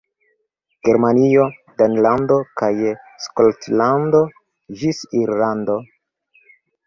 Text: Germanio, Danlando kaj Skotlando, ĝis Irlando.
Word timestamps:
Germanio, 0.87 1.43
Danlando 1.81 2.37
kaj 2.61 2.71
Skotlando, 3.25 4.23
ĝis 4.81 5.03
Irlando. 5.23 5.77